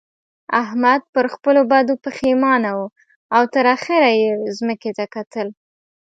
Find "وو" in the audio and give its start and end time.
2.75-2.87